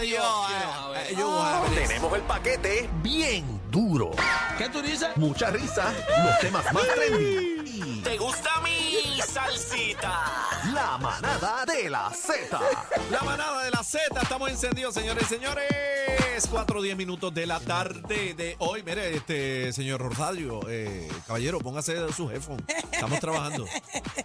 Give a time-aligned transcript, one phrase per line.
[0.00, 0.20] radio.
[1.16, 1.88] Yo voy a ver.
[1.88, 4.12] Tenemos el paquete bien duro.
[4.56, 5.08] ¿Qué tú dices?
[5.16, 5.92] Mucha risa,
[6.24, 8.00] los temas más trendy.
[8.02, 10.22] ¿Te gusta mi salsita?
[10.72, 12.58] la manada de la Z.
[13.10, 16.19] La manada de la Z, estamos encendidos, señores y señores.
[16.46, 18.82] 4 o 10 minutos de la tarde de hoy.
[18.84, 22.52] Mire, este señor Rosario, eh, caballero, póngase su jefe.
[22.92, 23.66] Estamos trabajando.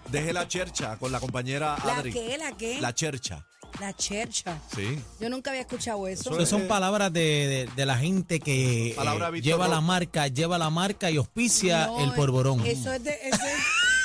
[0.09, 2.11] Deje la chercha con la compañera ¿La Adri.
[2.13, 2.37] qué?
[2.37, 2.79] ¿La qué?
[2.81, 3.45] La chercha.
[3.79, 4.57] La chercha.
[4.73, 4.97] Sí.
[5.19, 6.45] Yo nunca había escuchado eso.
[6.45, 7.19] Son palabras de,
[7.67, 12.03] de- de la gente que eh, lleva la marca, lleva la marca y auspicia No,
[12.03, 12.65] el polvorón.
[12.65, 13.53] Eso es de, eso es,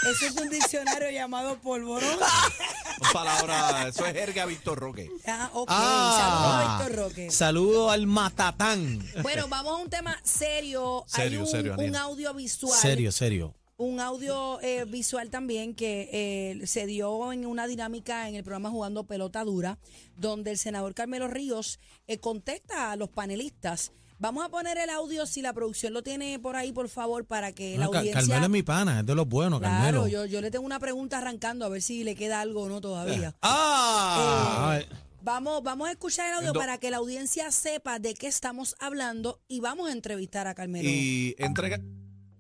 [0.09, 2.19] eso es un diccionario llamado polvorón.
[3.03, 5.11] Son palabras, eso es jerga Víctor Roque.
[5.27, 5.69] Ah, ok.
[5.71, 6.17] Ah.
[6.21, 7.31] Saludos, Víctor Roque.
[7.31, 9.03] Saludo al matatán.
[9.23, 11.05] Bueno, vamos a un tema serio.
[11.07, 11.91] Serio, Hay un, serio, Aniel.
[11.91, 12.79] un audiovisual.
[12.79, 13.55] Serio, serio.
[13.77, 18.69] Un audio eh, visual también que eh, se dio en una dinámica en el programa
[18.69, 19.79] Jugando Pelota Dura,
[20.17, 23.93] donde el senador Carmelo Ríos eh, contesta a los panelistas.
[24.21, 27.53] Vamos a poner el audio, si la producción lo tiene por ahí, por favor, para
[27.53, 28.21] que la No, audiencia...
[28.21, 30.09] Carmelo es mi pana, es de los buenos, Claro, Carmelo.
[30.09, 32.83] yo, yo le tengo una pregunta arrancando a ver si le queda algo o no
[32.83, 33.35] todavía.
[33.41, 34.73] ¡Ah!
[34.77, 34.87] Ay,
[35.23, 38.77] Vamos, vamos a escuchar el audio Do- para que la audiencia sepa de qué estamos
[38.79, 40.89] hablando y vamos a entrevistar a Carmelo.
[40.89, 41.79] Y entrega,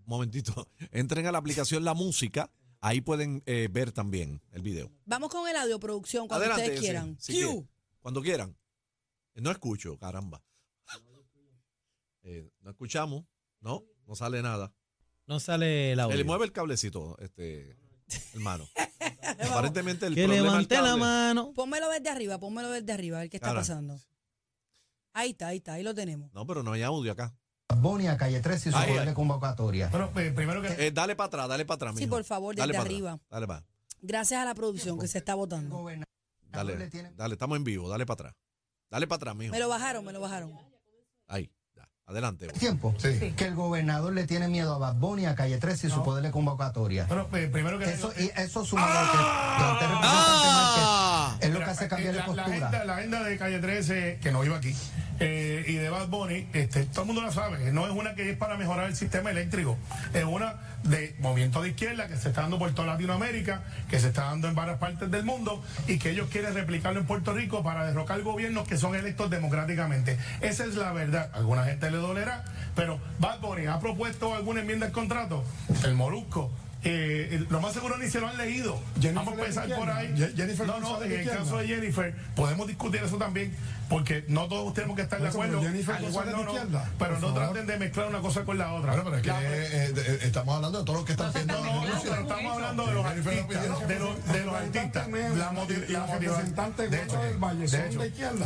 [0.04, 2.50] momentito, entren a la aplicación La Música,
[2.82, 4.90] ahí pueden eh, ver también el video.
[5.06, 7.16] Vamos con el audio, producción, cuando Adelante, ustedes sí, quieran.
[7.24, 7.68] quieren,
[8.00, 8.56] cuando quieran.
[9.34, 10.42] Eh, No escucho, caramba.
[12.22, 13.24] Eh, no escuchamos,
[13.60, 14.72] no, no sale nada.
[15.26, 16.16] no sale el audio.
[16.16, 17.76] Él mueve el cablecito, este
[18.34, 18.68] hermano.
[19.50, 21.52] Aparentemente el que problema levante la cable- mano.
[21.54, 23.60] Pónmelo desde arriba, pónmelo desde arriba, a ver qué está Cara.
[23.60, 23.98] pasando.
[25.12, 26.32] Ahí está, ahí está, ahí lo tenemos.
[26.32, 27.34] No, pero no hay audio acá.
[27.76, 29.06] Boni a calle 13 y su Ahí, poder ahí.
[29.08, 29.88] de convocatoria.
[29.88, 31.94] Bueno, eh, primero que Eh, dale para atrás, dale para atrás.
[31.96, 32.16] Sí, mijo.
[32.16, 33.20] por favor, Dale desde atrás, arriba.
[33.30, 33.64] Dale para
[34.02, 35.76] Gracias a la producción que se está votando.
[35.76, 36.06] Gobernador
[36.48, 38.34] Dale, le tiene- dale, estamos en vivo, dale para atrás.
[38.90, 39.52] Dale para atrás, mijo.
[39.52, 40.52] Me lo bajaron, me lo bajaron.
[41.26, 41.50] Ahí.
[42.10, 42.48] Adelante.
[42.48, 46.02] tiempo que el gobernador le tiene miedo a Bad Bunny a calle 13 y su
[46.02, 47.06] poder de convocatoria.
[47.06, 51.09] bueno, eh, primero que Eso, y eso sumado a lo que
[51.40, 52.66] es lo que hace eh, cambiar de la, la postura.
[52.66, 54.74] agenda, la agenda de calle 13 que no iba aquí
[55.20, 58.30] eh, y de Bad Bunny, este, todo el mundo la sabe, no es una que
[58.30, 59.76] es para mejorar el sistema eléctrico,
[60.14, 64.08] es una de movimiento de izquierda que se está dando por toda Latinoamérica, que se
[64.08, 67.62] está dando en varias partes del mundo y que ellos quieren replicarlo en Puerto Rico
[67.62, 70.16] para derrocar gobiernos que son electos democráticamente.
[70.40, 71.30] Esa es la verdad.
[71.34, 72.42] Alguna gente le dolerá,
[72.74, 75.44] pero Bad Bunny ha propuesto alguna enmienda al contrato,
[75.84, 76.50] el Molusco.
[76.82, 78.80] Eh, lo más seguro ni se lo han leído.
[79.16, 80.14] Vamos a empezar por ahí.
[80.66, 83.54] no, no, en el caso de Jennifer, podemos discutir eso también,
[83.88, 85.60] porque no todos tenemos que estar de acuerdo.
[85.96, 86.52] Al igual no, no,
[86.98, 88.92] pero no traten de mezclar una cosa con la otra.
[88.92, 91.54] Bueno, pero es que La- eh, eh, estamos hablando de todos los que están viendo.
[91.58, 95.08] no, no, no, pero estamos hablando de los artistas, de los, de los artistas.
[95.36, 96.46] La motiv- la motivación.
[96.90, 97.20] De hecho,
[97.76, 97.98] de hecho,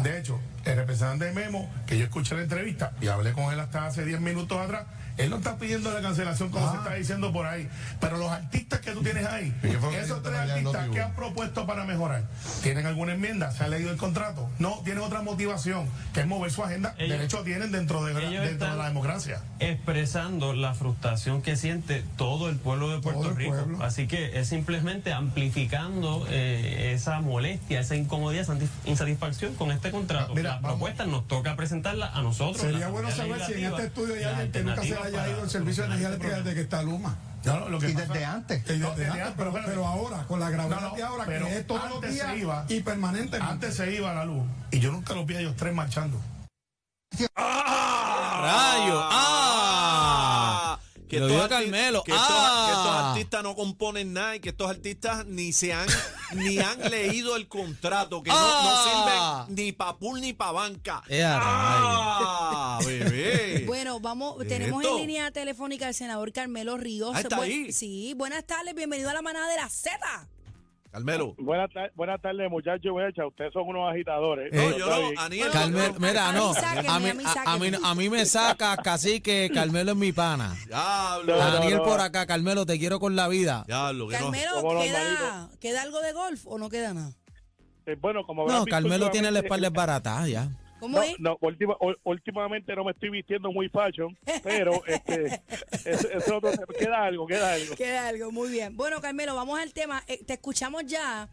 [0.02, 3.60] de hecho, el representante de Memo, que yo escuché la entrevista y hablé con él
[3.60, 4.86] hasta hace 10 minutos atrás,
[5.16, 7.68] él no está pidiendo la cancelación como se está diciendo por ahí.
[8.00, 9.54] Pero los artistas que tú tienes ahí,
[10.02, 12.24] esos tres artistas que han propuesto para mejorar,
[12.62, 13.50] ¿tienen alguna enmienda?
[13.52, 14.48] ¿Se ha leído el contrato?
[14.58, 16.94] No, tienen otra motivación, que es mover su agenda.
[16.98, 19.40] Ellos- Derecho tienen dentro de, ellos dentro de la democracia.
[19.60, 23.52] expresando la frustración que siente todo el pueblo de Puerto Rico.
[23.52, 23.82] pueblo.
[23.84, 30.32] Así que es simplemente amplificando eh, esa molestia, esa incomodidad, esa insatisfacción con este contrato.
[30.32, 30.76] Ah, mira, Las vamos.
[30.78, 32.60] propuestas nos toca presentarlas a nosotros.
[32.60, 35.50] Sería bueno saber si en este estudio hay alguien que nunca se haya ido el
[35.50, 37.16] servicio de energía solucionar eléctrica este desde que está Luma.
[37.44, 38.58] No, no, lo que Y pasa- desde antes.
[38.62, 40.96] Y desde No, antes, desde antes, pero, pero- pero ahora, con la gravedad No, no,
[40.96, 43.52] de ahora, pero que es todos los se días iba- y permanentemente.
[43.52, 46.18] Antes se iba la luz y yo nunca los vi a ellos tres marchando.
[47.36, 49.00] Rayo.
[49.10, 49.50] Ah.
[51.14, 52.02] Que Lo estos dijo arti- Carmelo.
[52.04, 52.64] Que, estos, Ah.
[52.66, 55.86] que estos artistas no componen nada y que estos artistas ni se han
[56.34, 59.46] ni han leído el contrato, que no, Ah.
[59.46, 61.02] no sirven ni pa' pool ni pa' banca.
[61.08, 63.64] Eh, a Ah, bebé.
[63.66, 64.96] Bueno, vamos, ¿Qué tenemos esto?
[64.96, 67.12] en línea telefónica al senador Carmelo Ríos.
[67.14, 67.72] Ah, está Bu- ahí.
[67.72, 70.28] Sí, buenas tardes, bienvenido a la manada de la Z.
[70.98, 71.34] Carmelo.
[71.38, 72.92] Buenas, tar- buenas tardes, muchachos.
[73.26, 74.52] Ustedes son unos agitadores.
[74.52, 75.20] Eh, No, yo no.
[75.20, 75.48] Aniel.
[75.52, 75.94] No.
[75.98, 76.52] mira, no.
[76.52, 77.78] A mí, a mí a, mí, sáquenme.
[77.82, 80.54] a mí me saca casi que Carmelo es mi pana.
[80.68, 81.34] Diablo.
[81.36, 81.82] No, no, Daniel no.
[81.82, 83.64] por acá, Carmelo, te quiero con la vida.
[83.66, 84.22] Diablo, que no.
[84.30, 87.10] Carmelo, los ¿queda, ¿queda algo de golf o no queda nada?
[87.86, 90.48] Eh, bueno, como No, Carmelo tiene la espalda baratada ya.
[90.78, 91.18] ¿Cómo No, es?
[91.18, 95.40] no, última- últimamente no me estoy vistiendo muy fashion, pero este,
[96.18, 96.23] otro-
[97.04, 97.76] queda algo, queda algo.
[97.76, 98.76] Queda algo, muy bien.
[98.76, 100.02] Bueno, Carmelo, vamos al tema.
[100.06, 101.28] Eh, te escuchamos ya,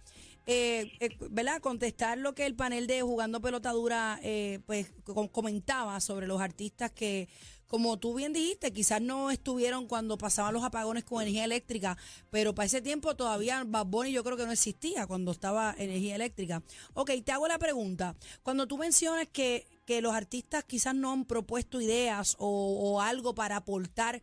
[0.45, 1.61] eh, eh, ¿verdad?
[1.61, 6.91] Contestar lo que el panel de Jugando Pelotadura eh, pues, com- comentaba sobre los artistas
[6.91, 7.29] que
[7.67, 11.97] como tú bien dijiste, quizás no estuvieron cuando pasaban los apagones con energía eléctrica,
[12.29, 16.15] pero para ese tiempo todavía Bad Bunny yo creo que no existía cuando estaba energía
[16.15, 16.63] eléctrica.
[16.95, 18.17] Ok, te hago la pregunta.
[18.43, 23.55] Cuando tú mencionas que, que los artistas quizás no han propuesto ideas o algo para
[23.55, 24.21] aportar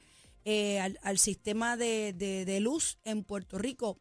[0.50, 3.98] eh, al, al sistema de, de- de luz en Puerto Rico,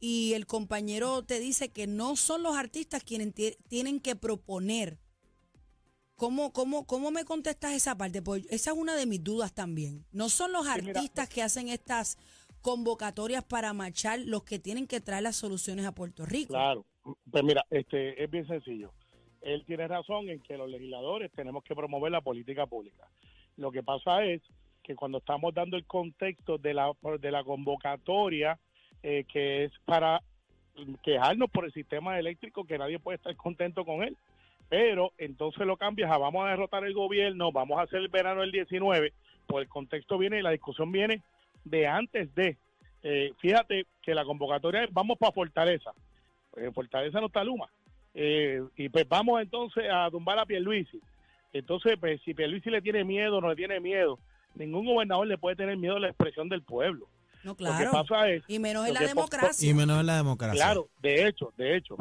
[0.00, 4.98] y el compañero te dice que no son los artistas quienes ti- tienen que proponer.
[6.14, 8.22] ¿Cómo, cómo, ¿Cómo me contestas esa parte?
[8.22, 10.06] Pues esa es una de mis dudas también.
[10.10, 12.16] No son los artistas que hacen estas
[12.62, 16.54] convocatorias para marchar los que tienen que traer las soluciones a Puerto Rico.
[16.54, 16.86] Claro,
[17.30, 18.92] pues mira, este es bien sencillo.
[19.42, 23.06] Él tiene razón en que los legisladores tenemos que promover la política pública.
[23.56, 24.40] Lo que pasa es
[24.88, 26.90] que cuando estamos dando el contexto de la
[27.20, 28.58] de la convocatoria
[29.02, 30.22] eh, que es para
[31.04, 34.16] quejarnos por el sistema eléctrico que nadie puede estar contento con él.
[34.70, 38.40] Pero entonces lo cambias a vamos a derrotar el gobierno, vamos a hacer el verano
[38.40, 39.12] del 19,
[39.46, 41.22] pues el contexto viene y la discusión viene
[41.64, 42.56] de antes de.
[43.02, 45.92] Eh, fíjate que la convocatoria es vamos para Fortaleza.
[46.56, 47.68] En Fortaleza no está Luma.
[48.14, 50.98] Eh, y pues vamos entonces a tumbar a Pierluisi.
[51.52, 54.18] Entonces, pues si Pierluisi le tiene miedo, no le tiene miedo,
[54.54, 57.08] ningún gobernador le puede tener miedo a la expresión del pueblo.
[57.44, 57.90] No, Lo que claro.
[57.92, 59.70] pasa es Y menos en la democracia.
[59.70, 60.54] Y menos en la democracia.
[60.54, 61.96] Claro, de hecho, de hecho,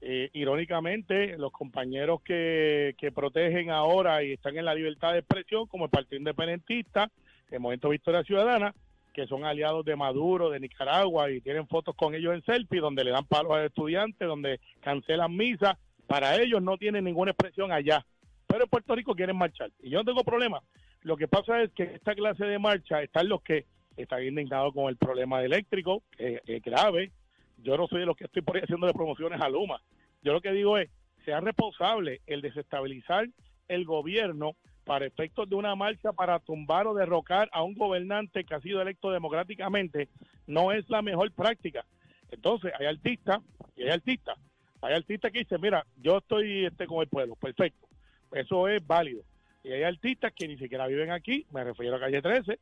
[0.00, 5.66] eh, irónicamente, los compañeros que, que protegen ahora y están en la libertad de expresión,
[5.66, 7.10] como el Partido Independentista,
[7.50, 8.74] el Movimiento Victoria Ciudadana,
[9.12, 13.04] que son aliados de Maduro, de Nicaragua, y tienen fotos con ellos en selfie, donde
[13.04, 15.76] le dan palos a estudiantes, donde cancelan misas,
[16.06, 18.04] para ellos no tienen ninguna expresión allá.
[18.46, 19.70] Pero en Puerto Rico quieren marchar.
[19.80, 20.60] Y yo no tengo problema.
[21.02, 23.66] Lo que pasa es que esta clase de marcha están los que
[23.96, 27.12] están indignados con el problema eléctrico, que es grave,
[27.58, 29.80] yo no soy de los que estoy por ahí haciendo de promociones a Luma.
[30.22, 30.90] Yo lo que digo es,
[31.24, 33.28] sea responsable el desestabilizar
[33.68, 38.54] el gobierno para efectos de una marcha para tumbar o derrocar a un gobernante que
[38.54, 40.08] ha sido electo democráticamente,
[40.46, 41.84] no es la mejor práctica.
[42.30, 43.40] Entonces, hay artistas
[43.76, 44.38] y hay artistas.
[44.82, 47.86] Hay artistas que dicen, mira, yo estoy este, con el pueblo, perfecto.
[48.32, 49.22] Eso es válido.
[49.62, 52.58] Y hay artistas que ni siquiera viven aquí, me refiero a Calle 13,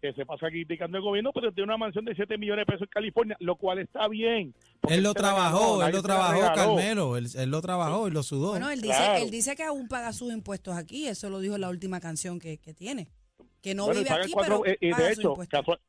[0.00, 2.82] que se pasa criticando el gobierno, pero tiene una mansión de 7 millones de pesos
[2.82, 4.54] en California, lo cual está bien.
[4.88, 6.40] Él lo ganó, trabajó, él lo trabajó.
[6.54, 7.16] Carmelo.
[7.16, 8.50] Él, él lo trabajó y lo sudó.
[8.50, 9.22] Bueno, él dice, Claro.
[9.24, 12.38] él dice que aún paga sus impuestos aquí, eso lo dijo en la última canción
[12.38, 13.08] que, que tiene.
[13.62, 15.80] Que no Bueno, vive aquí, cuatro- pero eh, y paga de sus hecho, casual-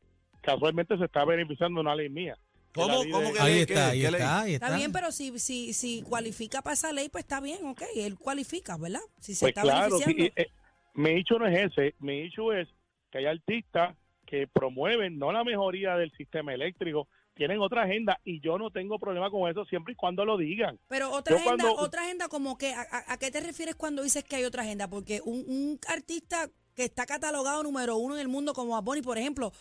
[0.41, 2.37] casualmente se está beneficiando de una ley mía.
[2.75, 3.03] Que ¿Cómo?
[3.03, 3.61] ley ¿Cómo que ahí ley?
[3.61, 4.27] está, ¿Qué- ahí qué está, ley?
[4.27, 4.65] ahí está.
[4.67, 7.81] Está bien, pero si, si, si cualifica para esa ley, pues está bien, ok.
[7.95, 8.99] Él cualifica, ¿verdad?
[9.19, 10.23] Si se Pues está claro, beneficiando.
[10.23, 10.49] y, eh,
[10.95, 12.67] mi hecho no es ese, mi hecho es
[13.11, 13.95] que hay artistas
[14.25, 18.97] que promueven no la mejoría del sistema eléctrico, tienen otra agenda y yo no tengo
[18.97, 20.79] problema con eso siempre y cuando lo digan.
[20.87, 23.75] Pero otra Yo agenda, cuando- otra agenda como que, a, a- ¿a qué te refieres
[23.75, 24.89] cuando dices que hay otra agenda?
[24.89, 29.01] Porque un, un artista que está catalogado número uno en el mundo como Bad Bunny,
[29.01, 29.51] por ejemplo,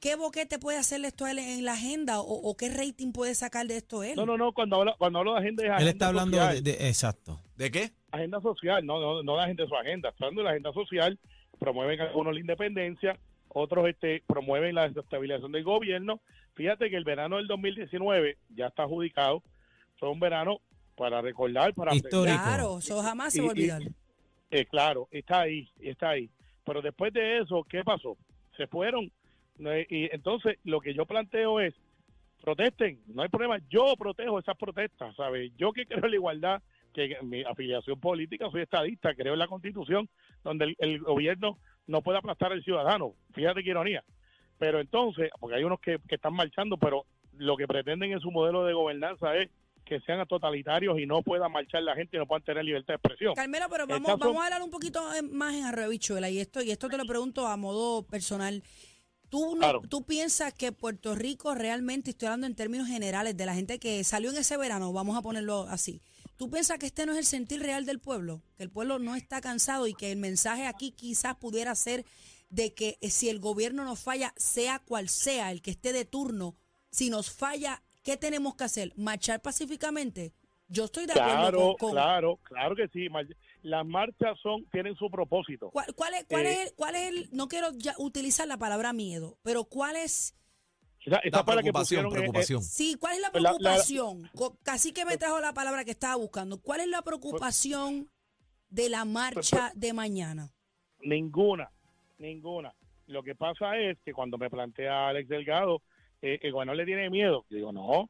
[0.00, 2.20] ¿qué boquete puede hacerle esto a él en la agenda?
[2.20, 4.16] ¿O, o qué rating puede sacar de esto él?
[4.16, 6.62] No, no, no, cuando hablo, cuando hablo de agenda es Él agenda está hablando social.
[6.64, 7.40] de, de- Exacto.
[7.56, 7.90] ¿De qué?
[8.12, 10.72] agenda social, no, no, no la gente de su agenda, está hablando de la agenda
[10.72, 11.18] social,
[11.60, 13.16] promueven algunos la independencia,
[13.48, 16.20] otros este promueven la desestabilización del gobierno.
[16.54, 19.42] Fíjate que el verano del 2019 ya está adjudicado,
[19.98, 20.60] fue un verano
[20.96, 22.36] para recordar, para Histórico.
[22.42, 23.82] Claro, eso jamás se va a y- olvidar.
[24.50, 26.28] eh, claro, está ahí, está ahí.
[26.64, 28.16] Pero después de eso, ¿qué pasó?
[28.56, 29.10] Se fueron.
[29.88, 31.74] Y entonces lo que yo planteo es,
[32.42, 33.58] protesten, no hay problema.
[33.68, 35.52] Yo protejo esas protestas, ¿sabes?
[35.58, 36.62] Yo que creo en la igualdad,
[36.94, 40.08] que en mi afiliación política soy estadista, creo en la constitución,
[40.42, 43.14] donde el, el gobierno no puede aplastar al ciudadano.
[43.34, 44.02] Fíjate qué ironía.
[44.58, 47.04] Pero entonces, porque hay unos que, que están marchando, pero
[47.36, 49.48] lo que pretenden en su modelo de gobernanza es
[49.84, 52.96] que sean totalitarios y no puedan marchar la gente y no puedan tener libertad de
[52.96, 53.34] expresión.
[53.34, 56.62] Carmelo, pero vamos, caso- vamos a hablar un poquito eh, más en arrebichuela y esto,
[56.62, 58.62] y esto te lo pregunto a modo personal.
[59.30, 59.80] ¿Tú, no- Claro.
[59.88, 64.02] ¿Tú piensas que Puerto Rico realmente, estoy hablando en términos generales, de la gente que
[64.04, 66.02] salió en ese verano, vamos a ponerlo así,
[66.36, 68.42] ¿tú piensas que este no es el sentir real del pueblo?
[68.56, 72.04] Que el pueblo no está cansado y que el mensaje aquí quizás pudiera ser
[72.48, 76.04] de que eh, si el gobierno nos falla, sea cual sea el que esté de
[76.04, 76.56] turno,
[76.90, 78.92] si nos falla, ¿qué tenemos que hacer?
[78.96, 80.32] ¿Marchar pacíficamente?
[80.72, 83.08] Yo estoy de acuerdo Claro, con- con, claro, claro que sí.
[83.62, 85.70] Las marchas son tienen su propósito.
[85.70, 88.56] ¿Cuál, cuál es, cuál, Eh, es el, cuál es el- no quiero ya utilizar la
[88.56, 90.36] palabra miedo, pero cuál es,
[91.04, 92.62] Esa, esa La que preocupación, pusieron, eh, eh, preocupación.
[92.62, 94.30] sí, cuál es la La- la- preocupación?
[94.62, 96.60] Casi que me trajo la palabra que estaba buscando.
[96.60, 98.08] ¿Cuál es la preocupación
[98.68, 100.52] de la marcha de mañana?
[101.02, 101.70] ninguna,
[102.18, 102.72] ninguna.
[103.06, 105.80] Lo que pasa es que cuando me plantea Alex Delgado,
[106.22, 107.44] eh, el gobernador le tiene miedo.
[107.48, 108.08] Yo digo, no,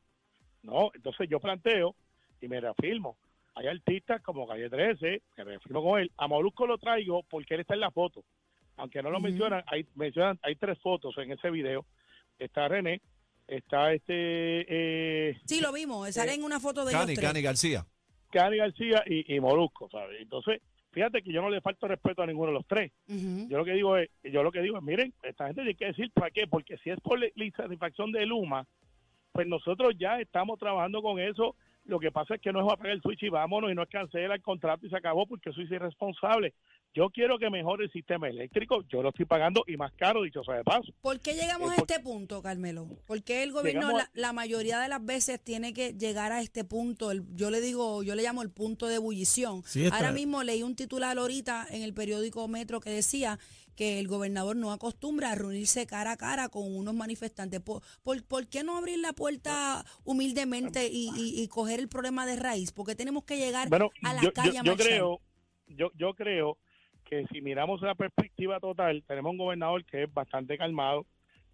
[0.63, 0.91] no.
[0.95, 1.95] Entonces yo planteo
[2.41, 3.17] y me reafirmo.
[3.55, 6.11] Hay artistas como Calle 13, que reafirmo con él.
[6.17, 8.25] A Molusco lo traigo porque él está en la foto.
[8.77, 11.85] aunque no lo mencionan, hay, mencionan, hay tres fotos en ese video.
[12.39, 13.03] Está René,
[13.47, 14.15] está este
[14.69, 16.15] eh, Sí, lo vimos.
[16.15, 17.29] Sale en una foto de Cani, ellos tres.
[17.29, 17.87] Cani García.
[18.31, 20.21] Cani García y, y Molusco, ¿sabes?
[20.23, 22.93] Entonces, fíjate que yo no le falto respeto a ninguno de los tres.
[23.07, 25.87] Yo lo que digo es, yo lo que digo es, miren, esta gente tiene que
[25.87, 28.67] decir para qué, porque si es por la la insatisfacción de Luma,
[29.33, 31.55] pues nosotros ya estamos trabajando con eso.
[31.85, 33.89] Lo que pasa es que no es apagar el switch y vámonos y no es
[33.89, 36.55] cancela el contrato y se acabó porque soy irresponsable.
[36.93, 40.43] Yo quiero que mejore el sistema eléctrico, yo lo estoy pagando y más caro, dicho
[40.43, 40.93] sea de paso.
[41.01, 42.89] ¿Por qué llegamos Eh, a por- este punto, Carmelo?
[43.07, 46.65] ¿Por qué el gobierno la, la mayoría de las veces tiene que llegar a este
[46.65, 47.13] punto?
[47.13, 49.63] El- yo le digo, yo le llamo el punto de ebullición.
[49.67, 53.39] Sí, Ahora mismo leí un titular ahorita en el periódico Metro que decía
[53.77, 57.61] que el gobernador no acostumbra a reunirse cara a cara con unos manifestantes.
[57.61, 62.27] ¿Por, por, por qué no abrir la puerta humildemente y, y- y coger el problema
[62.27, 62.73] de raíz?
[62.73, 65.21] ¿Por qué tenemos que llegar Bueno, a la yo, calle yo- yo creo,
[65.69, 66.59] yo, yo creo
[67.11, 71.05] que si miramos la perspectiva total, tenemos un gobernador que es bastante calmado,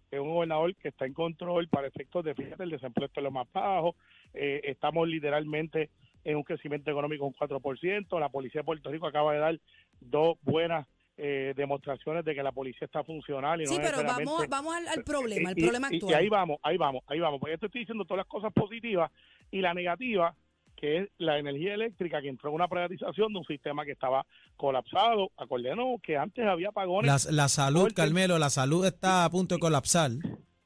[0.09, 3.19] que es un gobernador que está en control para efectos de, fíjate, el desempleo está
[3.21, 3.95] en lo más bajo,
[4.35, 5.89] eh, estamos literalmente
[6.23, 9.59] en un crecimiento económico un 4%, la policía de Puerto Rico acaba de dar
[9.99, 10.87] dos buenas
[11.17, 14.87] eh, demostraciones de que la policía está funcional y Sí, no pero vamos, vamos al,
[14.87, 16.11] al problema, y- problema y- actual.
[16.11, 17.39] Y ahí vamos, ahí vamos, ahí vamos.
[17.39, 19.11] Porque yo te estoy diciendo todas las cosas positivas
[19.49, 20.35] y la negativa,
[20.77, 24.25] que es la energía eléctrica, que entró en una privatización de un sistema que estaba
[24.55, 25.31] colapsado.
[25.35, 27.25] Acordémonos que antes había apagones.
[27.25, 30.11] La, la salud, el Carmelo, la salud está a punto de colapsar.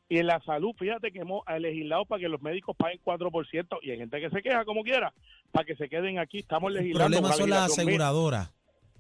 [0.10, 3.80] Y en la salud, fíjate que hemos legislado para que los médicos paguen 4%.
[3.82, 5.14] Y hay gente que se queja como quiera,
[5.54, 6.40] para que se queden aquí.
[6.40, 7.06] Estamos El legislando.
[7.18, 8.54] problema una son las aseguradoras.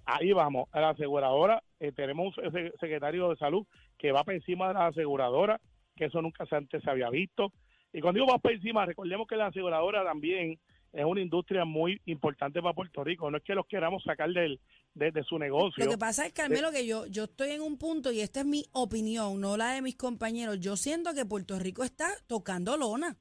[0.05, 3.65] Ahí vamos, a la aseguradora, eh, tenemos un se- secretario de salud
[3.97, 5.59] que va para encima de la aseguradora,
[5.95, 7.51] que eso nunca antes se había visto.
[7.93, 10.57] Y cuando digo va para encima, recordemos que la aseguradora también
[10.93, 13.29] es una industria muy importante para Puerto Rico.
[13.31, 14.59] No es que los queramos sacar del,
[14.93, 15.83] de, de su negocio.
[15.85, 18.45] Lo que pasa es, Carmelo, que yo, yo estoy en un punto, y esta es
[18.45, 20.59] mi opinión, no la de mis compañeros.
[20.59, 23.17] Yo siento que Puerto Rico está tocando lona.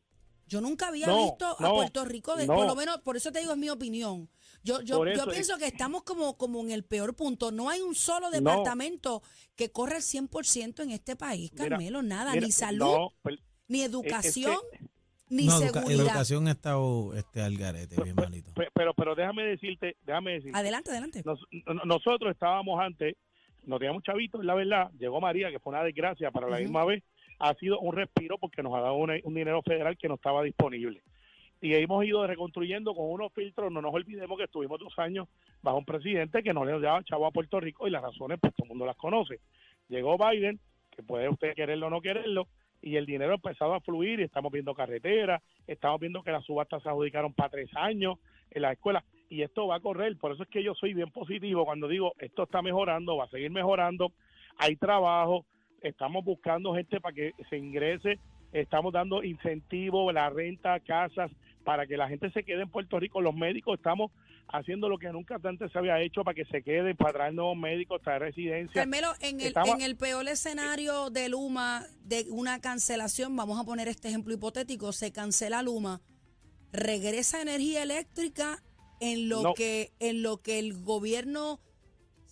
[0.46, 2.56] Yo nunca había No, visto a no, Puerto Rico, de, no.
[2.56, 4.28] por lo menos, por eso te digo, es mi opinión.
[4.64, 7.52] Yo, yo, yo es- pienso que estamos como, como en el peor punto.
[7.52, 9.22] No hay un solo departamento
[9.54, 13.82] que corra el 100% en este país, Mira, Carmelo, nada, Mira, ni salud, pues, ni
[13.82, 14.56] es que- educación,
[15.30, 16.06] ni No, educa- seguridad.
[16.06, 18.52] educación está oh, este, al garete, bien malito.
[18.54, 20.58] pe- pero, pero déjame decirte, déjame decirte.
[20.58, 21.22] Adelante, adelante.
[21.24, 23.16] Nos- no- nosotros estábamos antes,
[23.64, 24.90] no teníamos chavitos, la verdad.
[24.98, 27.02] Llegó María, que fue una desgracia, para la misma vez
[27.38, 30.42] ha sido un respiro porque nos ha dado una- un dinero federal que no estaba
[30.42, 31.02] disponible.
[31.62, 33.70] Y hemos ido reconstruyendo con unos filtros.
[33.70, 35.28] No nos olvidemos que estuvimos dos años
[35.62, 38.54] bajo un presidente que no le daba chavo a Puerto Rico y las razones, pues
[38.54, 39.40] todo el mundo las conoce.
[39.88, 40.58] Llegó Biden,
[40.90, 42.48] que puede usted quererlo o no quererlo,
[42.82, 46.44] y el dinero ha empezado a fluir y estamos viendo carreteras, estamos viendo que las
[46.44, 48.18] subastas se adjudicaron para tres años
[48.50, 50.16] en la escuela y esto va a correr.
[50.16, 53.30] Por eso es que yo soy bien positivo cuando digo esto está mejorando, va a
[53.30, 54.12] seguir mejorando,
[54.56, 55.44] hay trabajo,
[55.82, 58.18] estamos buscando gente para que se ingrese,
[58.52, 61.30] estamos dando incentivos, la renta, casas,
[61.64, 63.20] para que la gente se quede en Puerto Rico.
[63.20, 64.10] Los médicos estamos
[64.52, 67.56] haciendo lo que nunca antes se había hecho para que se queden, para traer nuevos
[67.56, 68.82] médicos, traer residencia.
[68.82, 73.64] Carmelo, en el, Estaba- en el peor escenario de Luma, de una cancelación, vamos a
[73.64, 76.00] poner este ejemplo hipotético, se cancela Luma,
[76.72, 78.62] regresa energía eléctrica
[79.00, 79.54] en lo No.
[79.54, 81.60] que en lo que el gobierno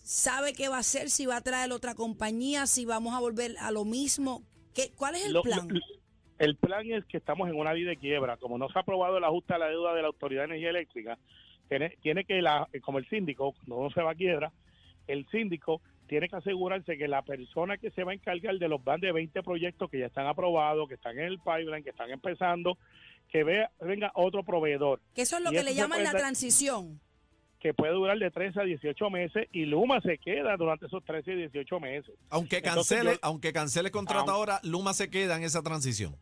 [0.03, 3.57] sabe qué va a hacer, si va a traer otra compañía, si vamos a volver
[3.61, 4.43] a lo mismo.
[4.75, 5.69] ¿Qué, ¿Cuál es el Lo- plan?
[5.69, 5.81] lo-
[6.39, 8.37] el plan es que estamos en una ley de quiebra.
[8.37, 10.71] Como no se ha aprobado el ajuste a la deuda de la Autoridad de Energía
[10.71, 11.19] Eléctrica,
[11.69, 14.53] tiene, tiene que, la, como el síndico, cuando uno se va a quiebra,
[15.07, 18.85] el síndico tiene que asegurarse que la persona que se va a encargar de los
[18.85, 22.11] más de 20 proyectos que ya están aprobados, que están en el pipeline, que están
[22.11, 22.79] empezando,
[23.31, 26.99] que vea, venga otro proveedor que eso es lo y que le llaman la transición.
[27.61, 31.33] que puede durar de 13 a 18 meses y Luma se queda durante esos 13
[31.33, 32.15] y 18 meses.
[32.31, 35.61] Aunque Entonces, cancele, yo- aunque cancele el contrato Aun- ahora, Luma se queda en esa
[35.63, 36.15] transición.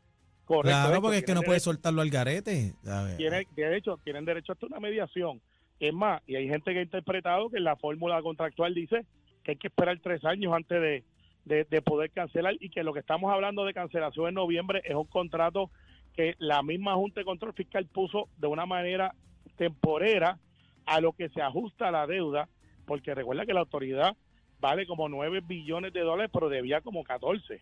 [0.47, 0.71] Correcto.
[0.71, 2.75] Claro, porque es que no puede soltarlo al garete.
[3.17, 5.43] tiene, de hecho, tienen derecho hasta una mediación.
[5.81, 9.05] Es más, y hay gente que ha interpretado que la fórmula contractual dice
[9.43, 11.05] que hay que esperar tres años antes de,
[11.45, 14.95] de, de poder cancelar y que lo que estamos hablando de cancelación en noviembre es
[14.95, 15.71] un contrato
[16.15, 19.15] que la misma Junta de Control Fiscal puso de una manera
[19.57, 20.39] temporera
[20.87, 22.49] a lo que se ajusta a la deuda,
[22.87, 24.17] porque recuerda que la autoridad
[24.61, 27.61] vale como 9 billones de dólares, pero debía como 14.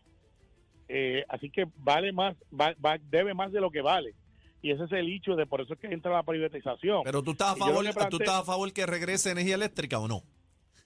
[0.89, 4.15] Eh, así que vale más, va- va- debe más de lo que vale.
[4.63, 7.03] Y ese es el hecho de por eso es que entra la privatización.
[7.05, 9.99] Pero tú estás a favor, que tú planteo- estás a favor que regrese energía eléctrica
[9.99, 10.23] o no?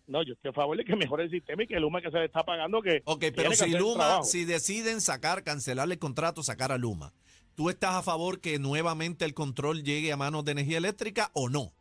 [0.06, 2.10] No, yo estoy a favor de que mejore el sistema y que el Luma que
[2.10, 6.42] se le está pagando que Ok, pero si Luma, si deciden sacar, cancelarle el contrato,
[6.42, 7.12] sacar a Luma,
[7.54, 11.48] ¿tú estás a favor que nuevamente el control llegue a manos de energía eléctrica o
[11.48, 11.72] no?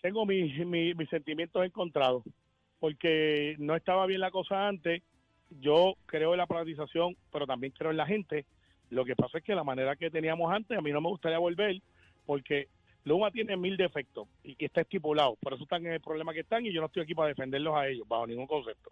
[0.00, 2.22] tengo mis mi, mis sentimientos encontrados.
[2.80, 5.02] porque no estaba bien la cosa antes.
[5.50, 8.44] Yo creo en la privatización, pero también creo en la gente.
[8.90, 11.38] Lo que pasa es que la manera que teníamos antes, a mí no me gustaría
[11.38, 11.80] volver,
[12.26, 12.68] porque
[13.04, 15.36] Luma tiene mil defectos y está estipulado.
[15.40, 17.74] Por eso están en el problema que están y yo no estoy aquí para defenderlos
[17.74, 18.90] a ellos, bajo ningún concepto.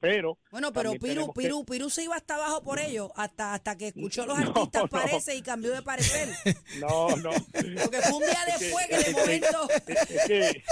[0.00, 0.38] Pero.
[0.50, 3.76] Bueno, pero Piru, tenemos que- Piru, Piru se iba hasta abajo por ello, hasta, hasta
[3.76, 4.88] que escuchó los No, artistas no.
[4.88, 6.28] parece y cambió de parecer.
[6.80, 7.30] No, no.
[7.32, 9.68] Porque fue un día después que de momento.
[9.86, 10.62] Es que,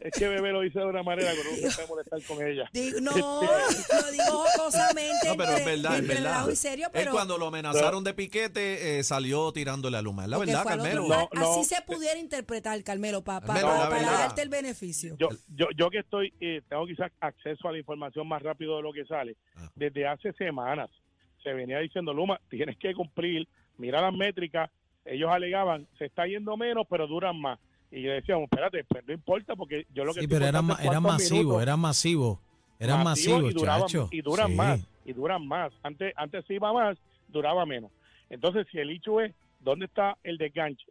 [0.00, 2.70] es que Bebé lo dice de una manera que no se puede molestar con ella.
[2.72, 5.26] Digo, no, lo digo jocosamente.
[5.28, 6.48] No, pero es verdad, es verdad.
[6.48, 10.24] y serio, Él pero cuando lo amenazaron de piquete eh, salió tirándole a Luma.
[10.24, 11.08] Es La porque verdad, Carmelo.
[11.08, 11.52] No, no.
[11.52, 14.18] Así se pudiera interpretar, Carmelo, pa- pa- Carmelo, para verdad.
[14.20, 15.16] darte el beneficio.
[15.18, 18.82] Yo, yo, yo que estoy, eh, tengo quizás acceso a la información más rápido de
[18.82, 19.36] lo que sale.
[19.56, 19.68] Ah.
[19.74, 20.90] Desde hace semanas
[21.42, 23.46] se venía diciendo, Luma, tienes que cumplir,
[23.78, 24.70] mira las métricas.
[25.04, 27.58] Ellos alegaban, se está yendo menos, pero duran más.
[27.90, 30.74] Y yo decíamos, espérate, pues no importa, porque yo lo que Sí, pero eran, contando
[30.74, 32.38] ma- es eran cuántos masivos, minutos eran masivos.
[32.78, 34.08] Eran masivos masivos, y duraban, chacho.
[34.10, 34.54] y duran Sí.
[34.54, 36.96] más y duran más antes antes se iba más
[37.28, 37.90] duraba menos
[38.30, 40.84] entonces si el hecho es dónde está el desganche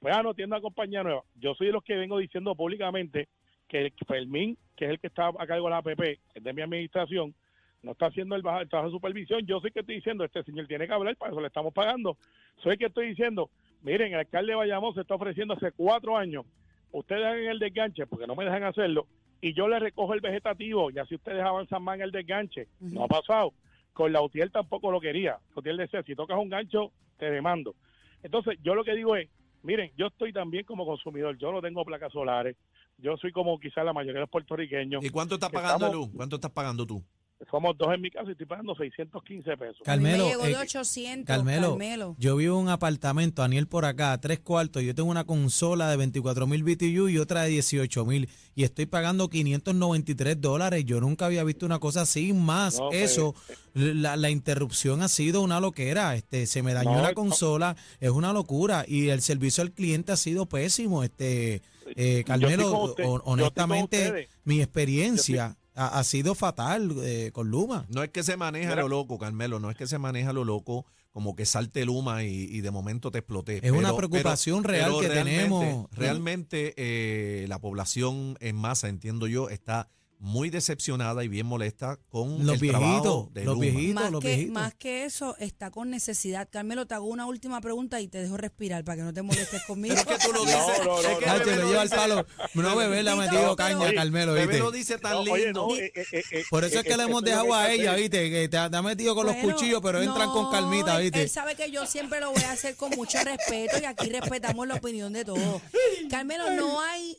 [0.00, 3.28] pues ah no tiene una compañía nueva yo soy de los que vengo diciendo públicamente
[3.70, 6.44] que el Fermín que es el que está a cargo de la APP que es
[6.44, 7.34] de mi administración
[7.82, 10.66] no está haciendo el, el trabajo de supervisión yo soy que estoy diciendo este señor
[10.66, 12.18] tiene que hablar para eso le estamos pagando
[12.62, 13.48] soy que estoy diciendo
[13.82, 16.44] miren el alcalde de Bayamón se está ofreciendo hace cuatro años
[16.92, 19.06] ustedes hagan el desganche porque no me dejan hacerlo
[19.40, 22.68] y yo le recojo el vegetativo y así ustedes avanzan más en el desganche.
[22.80, 23.54] No ha pasado.
[23.92, 25.38] Con la UTIEL tampoco lo quería.
[25.54, 27.74] La UTIEL decía, si tocas un gancho, te demando.
[28.22, 29.28] Entonces, yo lo que digo es,
[29.62, 32.56] miren, yo estoy también como consumidor, yo no tengo placas solares,
[32.98, 35.04] yo soy como quizás la mayoría de los puertorriqueños.
[35.04, 36.16] ¿Y cuánto estás pagando, estamos- Luz?
[36.16, 37.02] ¿Cuánto estás pagando tú?
[37.50, 39.76] Somos dos en mi casa y estoy pagando 615 pesos.
[39.76, 42.16] Mí me Carmelo, llegó de eh, 800, Carmelo, Carmelo.
[42.18, 44.82] yo vivo en un apartamento, Daniel por acá, tres cuartos.
[44.82, 48.28] Yo tengo una consola de 24 mil BTU y otra de 18 mil.
[48.54, 50.84] Y estoy pagando 593 dólares.
[50.84, 52.32] Yo nunca había visto una cosa así.
[52.34, 53.34] Más No, pues, eso,
[53.72, 56.14] la, la interrupción ha sido una loquera.
[56.16, 57.14] Este, se me dañó No, la no.
[57.14, 58.84] consola, es una locura.
[58.86, 61.02] Y el servicio al cliente ha sido pésimo.
[61.04, 61.62] Este,
[61.96, 67.86] eh, Carmelo, usted, honestamente, mi experiencia ha, ha sido fatal eh, con Luma.
[67.88, 68.82] No es que se maneja Mira.
[68.82, 72.28] lo loco, Carmelo, no es que se maneja lo loco como que salte Luma y,
[72.44, 73.66] y de momento te exploté.
[73.66, 75.86] Es una preocupación real que realmente- tenemos.
[75.90, 79.88] Realmente eh, la población en masa, entiendo yo, está
[80.22, 82.90] muy decepcionada y bien molesta con Los el trabajo
[83.28, 83.60] viejitos, de los Luma.
[83.64, 83.94] viejitos.
[84.02, 84.52] Más los que, viejitos.
[84.54, 86.46] más que eso, está con necesidad.
[86.52, 89.62] Carmelo, te hago una última pregunta y te dejo respirar para que no te molestes
[89.64, 89.94] conmigo.
[89.94, 90.58] Es que tú lo dices.
[90.58, 91.32] No, no, es no, que no.
[91.32, 92.26] Cacho, Bebé le lo lleva dice- palo.
[92.54, 94.62] No, bebé le ha metido caña a Carmelo, Bebé ¿viste?
[94.62, 95.66] lo dice tan No, oye, lindo.
[95.68, 97.54] no, eh, eh, eh, eh, Por eso es que le eh, hemos es dejado que
[97.54, 97.94] a que ella.
[97.94, 98.30] ¿viste?
[98.30, 101.04] Que te, te ha metido con los Bueno, cuchillos, pero entran con no, calmita, él-
[101.04, 101.22] ¿viste?
[101.22, 104.66] Él sabe que yo siempre lo voy a hacer con mucho respeto y aquí respetamos
[104.68, 105.62] la opinión de todos.
[106.10, 107.16] Carmelo, no hay,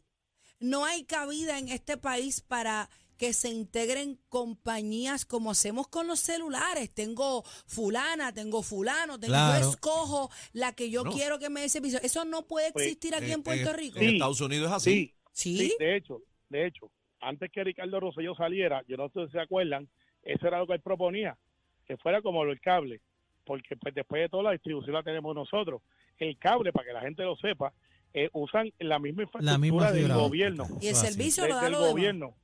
[0.61, 6.19] no hay cabida en este país para que se integren compañías como hacemos con los
[6.19, 6.91] celulares.
[6.91, 9.63] Tengo fulana, tengo fulano, tengo, Claro.
[9.63, 11.11] yo escojo la que yo No.
[11.11, 11.99] quiero que me dé servicio.
[12.01, 13.99] Eso no puede Pues, existir aquí En- en Puerto en- Rico.
[13.99, 14.13] En Sí.
[14.15, 15.13] Estados Unidos es así.
[15.33, 15.69] Sí, ¿Sí?
[15.69, 19.39] Sí, de hecho, de hecho, antes que Ricardo Rosselló saliera, yo no sé si se
[19.39, 19.87] acuerdan,
[20.23, 21.37] eso era lo que él proponía,
[21.85, 23.01] que fuera como el cable,
[23.45, 25.81] porque pues después de todo la distribución la tenemos nosotros.
[26.17, 27.71] El cable, para que la gente lo sepa,
[28.13, 31.63] eh, usan la misma infraestructura La misma del gobierno, Y el servicio de- lo da
[31.63, 32.35] del lo gobierno.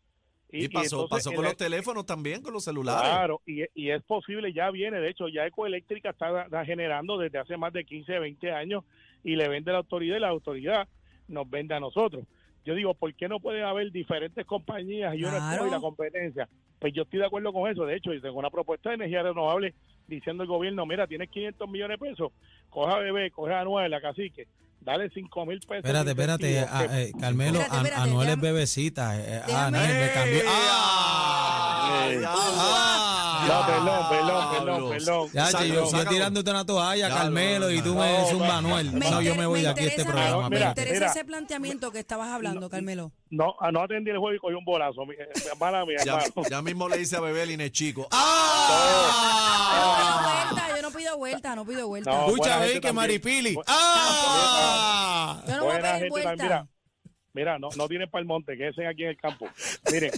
[0.50, 3.02] Y, pasó, entonces, pasó con el- los teléfonos también, con los celulares.
[3.10, 7.38] Claro, y, y es posible, ya viene, de hecho, ya Ecoeléctrica está, está generando desde
[7.40, 8.86] hace más de 15, 20 años
[9.26, 10.88] y le vende a la autoridad y la autoridad
[11.28, 12.24] nos vende a nosotros.
[12.64, 15.68] Yo digo, ¿por qué no puede haber diferentes compañías y una Claro.
[15.68, 16.48] y la competencia?
[16.80, 17.86] Pues yo estoy de acuerdo con eso.
[17.86, 19.74] De hecho, yo tengo una propuesta de energía renovable
[20.08, 22.32] diciendo el gobierno, mira, tienes 500 millones de pesos,
[22.70, 24.48] coja a Bebé, coja a Anuel, a Cacique,
[24.82, 25.78] dale 5 mil pesos.
[25.78, 29.18] Espérate, espérate, ah, eh, Carmelo, Espérate, espérate, Anuel es bebecita.
[29.20, 30.42] eh, ah, déjame- Aniel, me cambió.
[30.48, 32.08] ¡Ah!
[32.10, 33.24] Eh, ¡Ah!
[33.48, 35.30] No, perdón, perdón, perdón.
[35.34, 36.10] Ya, Sácalo, yo, sácalo.
[36.10, 38.54] tirándote una toalla, Ya, Carmelo, y tú no, me no, zumba no.
[38.76, 38.92] Anuel.
[38.92, 40.50] Me No, yo me voy de aquí de este programa.
[40.50, 41.08] Me interesa mira.
[41.12, 43.12] ese planteamiento que estabas hablando, Carmelo.
[43.30, 45.06] No, ah, no atendí el juego y cogí un bolazo.
[45.06, 45.28] mi- eh,
[45.60, 48.08] Mala mía, Ya, mismo le dice a Bebé es chico.
[48.12, 49.97] ¡Ah!
[51.28, 52.50] Pido vuelta, no pido vuelta, no pido vuelta.
[52.50, 52.94] No, Escucha, ve que.
[52.94, 53.56] Maripili.
[53.56, 55.44] Bu- ¡Ah!
[55.48, 56.30] Yo no voy a Buena pedir gente vuelta.
[56.30, 56.68] también, Mira,
[57.34, 59.48] mira no, no tienen para el monte, quédense aquí en el campo.
[59.92, 60.12] Miren,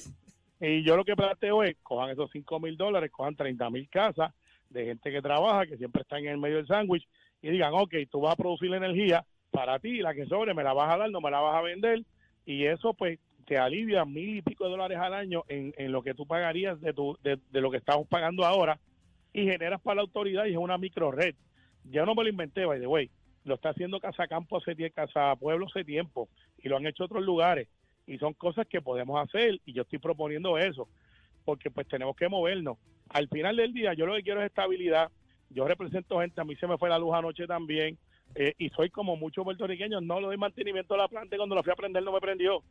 [0.62, 4.34] y yo lo que planteo es, cojan esos 5 mil dólares, cojan 30 mil casas
[4.70, 7.08] de gente que trabaja, que siempre están en el medio del sándwich,
[7.42, 10.64] y digan, ok, tú vas a producir la energía para ti, la que sobre me
[10.64, 12.04] la vas a dar, no me la vas a vender,
[12.46, 16.04] y eso pues te alivia mil y pico de dólares al año en, en lo
[16.04, 18.80] que tú pagarías de, tu, de, de lo que estamos pagando ahora,
[19.34, 21.36] y generas para la autoridad y es una micro red.
[21.86, 23.10] Yo no me lo inventé, by the way.
[23.46, 27.06] Lo está haciendo Casa Campo hace tiempo, Casa Pueblo hace tiempo, y lo han hecho
[27.06, 27.68] otros lugares.
[28.06, 30.88] y son cosas que podemos hacer y yo estoy proponiendo eso
[31.46, 32.78] porque pues tenemos que movernos.
[33.10, 35.12] Al final del día yo lo que quiero es estabilidad.
[35.50, 37.98] Yo represento gente, a mí se me fue la luz anoche también
[38.36, 41.56] eh, y soy como muchos puertorriqueños, no le doy mantenimiento a la planta y cuando
[41.56, 42.64] la fui a prender no me prendió.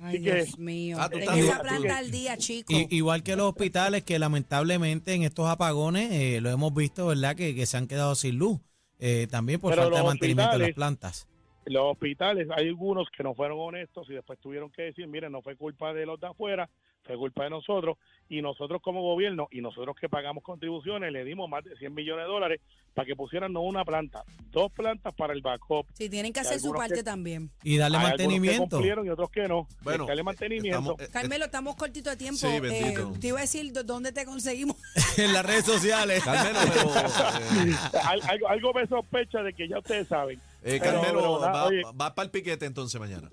[0.00, 0.96] Ay, que- Dios mío.
[1.00, 2.72] Ah, esa planta al día, chico.
[2.72, 7.36] I- igual que los hospitales que lamentablemente en estos apagones eh, lo hemos visto, ¿verdad?
[7.36, 8.60] Que, que se han quedado sin luz.
[9.00, 11.28] eh, también por Pero falta de mantenimiento de las plantas.
[11.66, 15.42] los hospitales, hay algunos que no fueron honestos y después tuvieron que decir, miren, no
[15.42, 16.70] fue culpa de los de afuera,
[17.04, 21.48] fue culpa de nosotros y nosotros como gobierno y nosotros que pagamos contribuciones le dimos
[21.48, 22.60] más de 100 millones de dólares
[22.94, 25.86] para que pusieran no una planta, dos plantas para el backup.
[25.94, 27.50] Sí, tienen que hacer su parte que- también.
[27.62, 28.76] Y darle Hay algunos que mantenimiento.
[28.76, 29.68] cumplieron y otros que no.
[29.82, 30.78] Bueno, darle mantenimiento.
[30.78, 32.38] estamos- eh, Carmelo, estamos cortitos de tiempo.
[32.38, 32.46] Sí.
[32.46, 34.76] Eh, te iba a decir dónde te conseguimos.
[35.18, 36.22] en las redes sociales.
[36.24, 40.40] Carmelo, pero, eh, Al- algo, algo me sospecha de que ya ustedes saben.
[40.62, 43.28] eh, Carmelo pero va, oye, va para el piquete entonces mañana.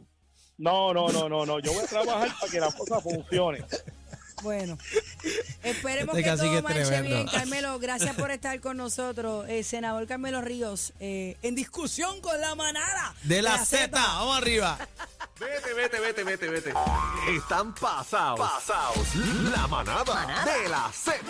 [0.58, 1.60] No, no, no, no, no.
[1.60, 3.66] Yo voy a trabajar para que la cosa funcione.
[4.44, 4.76] Bueno,
[5.62, 7.10] esperemos Este que todo es marche tremendo.
[7.16, 7.78] bien, Carmelo.
[7.78, 13.14] Gracias por estar con nosotros, eh, senador Carmelo Ríos, eh, en discusión con la manada
[13.22, 14.80] De la Z, vamos arriba.
[15.40, 16.74] Vete, vete, vete, vete, vete.
[17.36, 18.40] Están pasados.
[18.40, 19.16] Pasados.
[19.56, 21.24] La manada, de la Z.